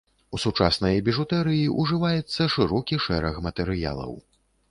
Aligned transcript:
У 0.35 0.37
сучаснай 0.43 0.95
біжутэрыі 1.09 1.67
ўжываецца 1.81 2.49
шырокі 2.55 3.01
шэраг 3.05 3.35
матэрыялаў. 3.49 4.11